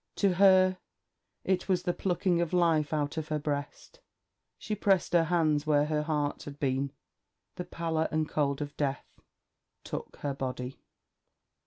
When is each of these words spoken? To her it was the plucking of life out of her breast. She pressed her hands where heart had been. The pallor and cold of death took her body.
To 0.15 0.33
her 0.33 0.79
it 1.43 1.69
was 1.69 1.83
the 1.83 1.93
plucking 1.93 2.41
of 2.41 2.53
life 2.53 2.91
out 2.91 3.17
of 3.17 3.27
her 3.27 3.37
breast. 3.37 3.99
She 4.57 4.73
pressed 4.73 5.13
her 5.13 5.25
hands 5.25 5.67
where 5.67 5.85
heart 6.01 6.41
had 6.45 6.59
been. 6.59 6.91
The 7.57 7.65
pallor 7.65 8.07
and 8.11 8.27
cold 8.27 8.63
of 8.63 8.75
death 8.77 9.05
took 9.83 10.15
her 10.21 10.33
body. 10.33 10.79